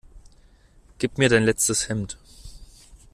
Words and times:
Gib 0.97 1.19
mir 1.19 1.29
dein 1.29 1.43
letztes 1.43 1.87
Hemd! 1.87 2.17